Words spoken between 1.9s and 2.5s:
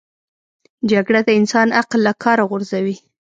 له کاره